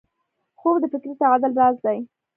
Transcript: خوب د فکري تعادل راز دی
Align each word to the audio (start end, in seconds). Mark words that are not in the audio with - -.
خوب 0.59 0.75
د 0.81 0.85
فکري 0.93 1.13
تعادل 1.21 1.51
راز 1.59 1.75
دی 1.85 1.97